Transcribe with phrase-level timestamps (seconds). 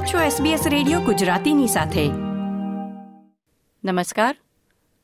[0.00, 2.08] આપ છો SBS radio ગુજરાતીની સાથે.
[3.84, 4.36] નમસ્કાર.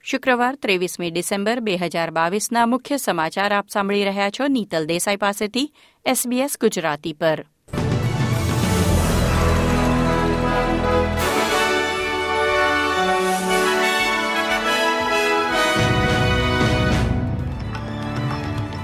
[0.03, 5.75] શુક્રવાર ત્રેવીસમી ડિસેમ્બર બે હજાર બાવીસના મુખ્ય સમાચાર આપ સાંભળી રહ્યા છો નીતલ દેસાઈ પાસેથી
[6.09, 7.47] SBS ગુજરાતી પર.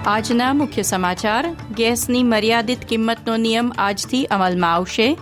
[0.06, 5.18] આજના મુખ્ય સમાચાર, ગેસની મર્યાદિત કિંમતનો નિયમ આજથી અમલમાં આવશે.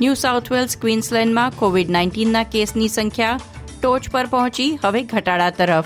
[0.00, 3.40] ન્યૂ સાઉથ વેલ્સ ક્વીન્સલેન્ડમાં કોવિડ નાઇન્ટીનના કેસની સંખ્યા
[3.82, 5.84] ટોચ પર પહોંચી, હવે ઘટાડા તરફ.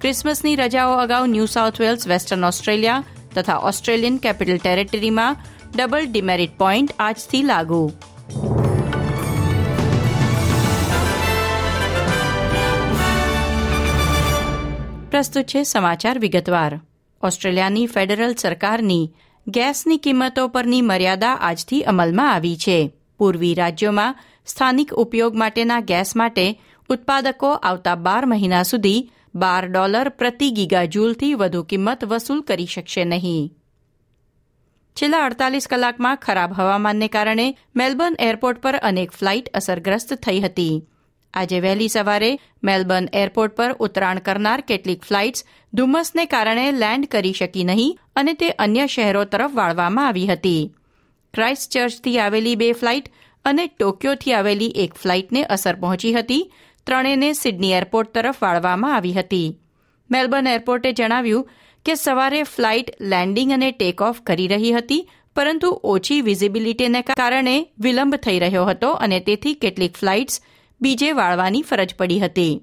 [0.00, 3.04] ક્રિસમસની રજાઓ અગાઉ New South Wales, Western Australia
[3.34, 5.36] તથા ઓસ્ટ્રેલિયન કેપિટલ ટેરેટરીમાં
[5.76, 7.92] ડબલ ડિમેરિટ પોઇન્ટ આજથી લાગુ.
[15.10, 16.80] પ્રસ્તુત છે સમાચાર વિગતવાર.
[17.22, 19.12] ઓસ્ટ્રેલિયાની ફેડરલ સરકારની
[19.48, 22.92] ગેસની કિંમતો પરની મર્યાદા આજથી અમલમાં આવી છે.
[23.24, 24.22] પૂર્વી રાજ્યોમાં
[24.52, 26.46] સ્થાનિક ઉપયોગ માટેના ગેસ માટે
[26.90, 29.04] ઉત્પાદકો આવતા બાર મહિના સુધી
[29.42, 33.44] બાર ડોલર પ્રતિ ગીગા જૂલથી વધુ કિંમત વસૂલ કરી શકશે નહીં.
[34.96, 40.74] છેલ્લા અડતાલીસ કલાકમાં ખરાબ હવામાનને કારણે મેલબર્ન એરપોર્ટ પર અનેક ફ્લાઇટ અસરગ્રસ્ત થઈ હતી.
[41.34, 42.30] આજે વહેલી સવારે
[42.62, 48.54] મેલબર્ન એરપોર્ટ પર ઉતરાણ કરનાર કેટલીક ફ્લાઇટ્સ ધુમ્મસને કારણે લેન્ડ કરી શકી નહીં અને તે
[48.58, 50.62] અન્ય શહેરો તરફ વાળવામાં આવી હતી.
[51.34, 53.10] ક્રાઇસ્ટ ચર્ચથી આવેલી બે ફ્લાઇટ
[53.44, 56.44] અને ટોક્યોથી આવેલી એક ફ્લાઇટને અસર પહોંચી હતી.
[56.86, 59.48] ત્રણેયને સિડની એરપોર્ટ તરફ વાળવામાં આવી હતી.
[60.10, 61.46] મેલબર્ન એરપોર્ટે જણાવ્યું
[61.86, 65.06] કે સવારે ફ્લાઇટ લેન્ડિંગ અને ટેક ઓફ કરી રહી હતી,
[65.36, 70.40] પરંતુ ઓછી વિઝિબિલિટીને કારણે વિલંબ થઈ રહ્યો હતો અને તેથી કેટલીક ફ્લાઇટ્સ
[70.80, 72.54] બીજે વાળવાની ફરજ પડી હતી.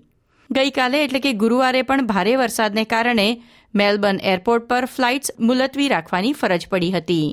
[0.50, 3.28] ગઈકાલે એટલે કે ગુરુવારે પણ ભારે વરસાદને કારણે
[3.74, 7.28] મેલબર્ન એરપોર્ટ પર ફ્લાઇટ્સ મુલતવી રાખવાની ફરજ પડી હતી.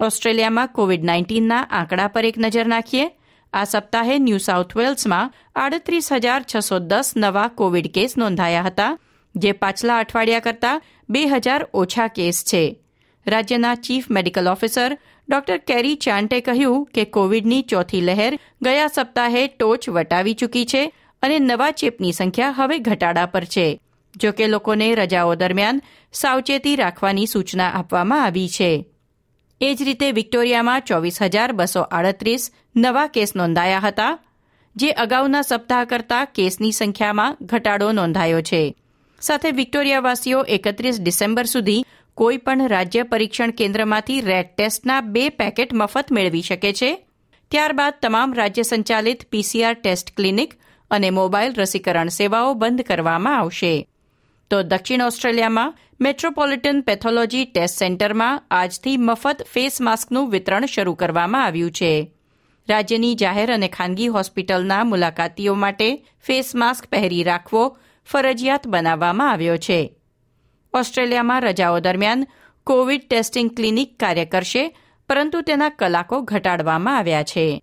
[0.00, 3.10] ઓસ્ટ્રેલિયામાં કોવિડ નાઇન્ટીનના આંકડા પર એક નજર નાખીએ.
[3.52, 8.98] આ સપ્તાહે ન્યૂ સાઉથ વેલ્સમાં આડત્રીસ હજાર છસો દસ નવા કોવિડ કેસ નોંધાયા હતા,
[9.36, 12.80] જે પાછલા અઠવાડિયા કરતાં બે હજાર ઓછા કેસ છે.
[13.26, 19.88] રાજ્યના chief medical officer doctor Kerry ચાન્ટે કહ્યું કે કોવિડની ચોથી લહેર ગયા સપ્તાહે ટોચ
[19.88, 23.80] વટાવી ચૂકી છે અને નવા ચેપની સંખ્યા હવે ઘટાડા પર છે.
[24.16, 25.82] જો કે લોકોને રજાઓ દરમિયાન
[26.12, 28.86] સાવચેતી રાખવાની સૂચના આપવામાં આવી છે.
[29.60, 34.18] એ જ રીતે વિક્ટોરિયામાં ચોવીસ હજાર બસો આડત્રીસ નવા કેસ નોંધાયા હતા,
[34.76, 38.74] જે અગાઉના સપ્તાહ કરતાં કેસની સંખ્યામાં ઘટાડો નોંધાયો છે.
[39.20, 41.84] સાથે વિક્ટોરિયાવાસીઓ એકત્રીસ ડિસેમ્બર સુધી
[42.14, 47.06] કોઈપણ રાજ્ય પરીક્ષણ કેન્દ્રમાંથી રેડ ટેસ્ટના બે પેકેટ મફત મેળવી શકે છે.
[47.50, 50.54] ત્યારબાદ તમામ રાજ્ય સંચાલિત પીસીઆર ટેસ્ટ ક્લિનિક
[50.90, 53.88] અને મોબાઈલ રસીકરણ સેવાઓ બંધ કરવામાં આવશે.
[54.50, 61.70] તો દક્ષિણ ઓસ્ટ્રેલિયામાં મેટ્રોપોલિટન પેથોલોજી ટેસ્ટ સેન્ટરમાં આજથી મફત ફેસ માસ્કનું વિતરણ શરૂ કરવામાં આવ્યું
[61.70, 62.12] છે.
[62.68, 69.96] રાજ્યની જાહેર અને ખાનગી હોસ્પિટલના મુલાકાતીઓ માટે ફેસ માસ્ક પહેરી રાખવો ફરજિયાત બનાવવામાં આવ્યો છે.
[70.74, 72.26] ઓસ્ટ્રેલિયામાં રજાઓ દરમિયાન
[72.64, 74.76] કોવિડ ટેસ્ટિંગ ક્લિનિક કાર્ય કરશે,
[75.08, 77.62] પરંતુ તેના કલાકો ઘટાડવામાં આવ્યા છે.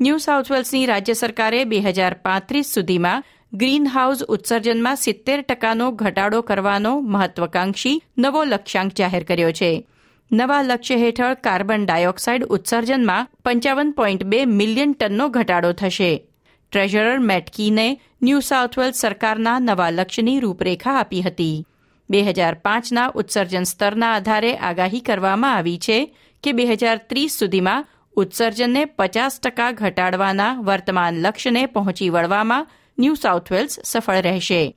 [0.00, 0.52] ન્યૂ સાઉથ
[0.86, 8.40] રાજ્ય સરકારે બે હજાર પાંત્રીસ સુધીમાં ગ્રીન હાઉસ ઉત્સર્જનમાં સિત્તેર ટકાનો ઘટાડો કરવાનો મહત્વાકાંક્ષી નવો
[8.44, 9.70] લક્ષ્યાંક જાહેર કર્યો છે.
[10.30, 16.12] નવા લક્ષ્ય હેઠળ કાર્બન ડાયોક્સાઇડ ઉત્સર્જનમાં પંચાવન પોઈન્ટ બે મિલિયન ટનનો ઘટાડો થશે.
[16.72, 17.86] ટ્રેઝરર મેટકીને
[18.22, 21.64] ન્યૂ સાઉથ વેલ્સ સરકારના નવા લક્ષ્યની રૂપરેખા આપી હતી.
[22.10, 25.98] બે હજાર પાંચના ઉત્સર્જન સ્તરના આધારે આગાહી કરવામાં આવી છે
[26.44, 32.66] કે બે હજાર ત્રીસ સુધીમાં ઉત્સર્જનને પચાસ ટકા ઘટાડવાના વર્તમાન લક્ષ્યને પહોંચી વળવામાં
[32.98, 34.76] ન્યૂ સાઉથ વેલ્સ સફળ રહેશે.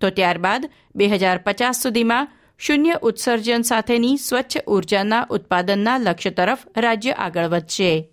[0.00, 2.28] તો ત્યારબાદ બે હજાર પચાસ સુધીમાં
[2.58, 8.08] શૂન્ય ઉત્સર્જન સાથેની સ્વચ્છ ઉર્જાના ઉત્પાદનના લક્ષ્ય તરફ રાજ્ય આગળ વધશે.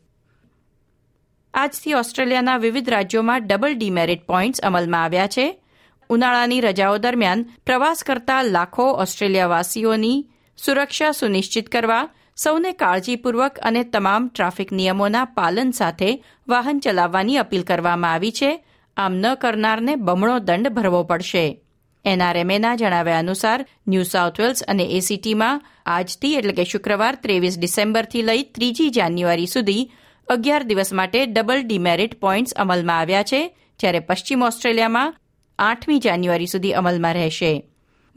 [1.53, 5.63] આજથી ઓસ્ટ્રેલિયાના વિવિધ રાજ્યોમાં ડબલ ડીમેરિટ પોઇન્ટ્સ અમલમાં આવ્યા છે.
[6.09, 10.27] ઉનાળાની રજાઓ દરમિયાન પ્રવાસ કરતા લાખો ઓસ્ટ્રેલિયાવાસીઓની
[10.57, 18.13] સુરક્ષા સુનિશ્ચિત કરવા, સૌને કાળજીપૂર્વક અને તમામ ટ્રાફિક નિયમોના પાલન સાથે વાહન ચલાવવાની અપીલ કરવામાં
[18.13, 18.65] આવી છે.
[18.97, 21.61] આમ ન કરનારને બમણો દંડ ભરવો પડશે.
[22.05, 28.43] એનઆરએમએના જણાવ્યા અનુસાર, ન્યૂ સાઉથ વેલ્સ અને એસીટીમાં આજથી એટલે કે શુક્રવાર ત્રેવીસ ડિસેમ્બરથી લઈ
[28.43, 29.89] ત્રીજી જાન્યુઆરી સુધી
[30.27, 35.15] અગિયાર દિવસ માટે ડબલ ડીમેરિટ પોઇન્ટ્સ અમલમાં આવ્યા છે, જ્યારે પશ્ચિમ ઓસ્ટ્રેલિયામાં
[35.59, 37.63] આઠમી જાન્યુઆરી સુધી અમલમાં રહેશે.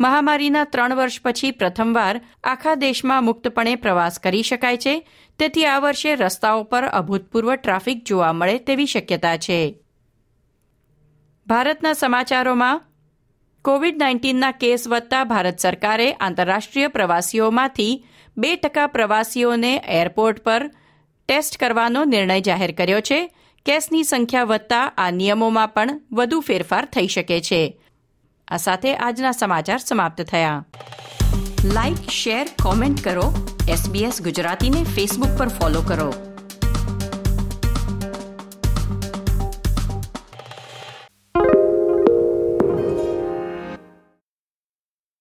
[0.00, 5.08] મહામારીના ત્રણ વર્ષ પછી પ્રથમવાર આખા દેશમાં મુક્તપણે પ્રવાસ કરી શકાય છે,
[5.38, 9.81] તેથી આ વર્ષે રસ્તાઓ પર અભૂતપૂર્વ ટ્રાફિક જોવા મળે તેવી શક્યતા છે.
[11.47, 12.81] ભારતના સમાચારોમાં,
[13.62, 18.05] કોવિડ નાઇન્ટીનના કેસ વધતા ભારત સરકારે આંતરરાષ્ટ્રીય પ્રવાસીઓમાંથી
[18.37, 20.71] બે ટકા પ્રવાસીઓને એરપોર્ટ પર
[21.29, 23.37] ટેસ્ટ કરવાનો નિર્ણય જાહેર કર્યો છે.
[23.67, 27.81] કેસની સંખ્યા વધતા આ નિયમોમાં પણ વધુ ફેરફાર થઈ શકે છે.
[28.49, 30.65] આ સાથે આજના સમાચાર સમાપ્ત થયા.
[31.65, 33.56] લાઇક, શેર, કોમેન્ટ કરો.
[33.69, 36.31] એસબીએસ ગુજરાતીને ફેસબુક પર ફોલો કરો.